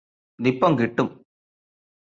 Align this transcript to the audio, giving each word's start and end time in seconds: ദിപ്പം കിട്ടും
ദിപ്പം 0.39 0.71
കിട്ടും 0.79 1.09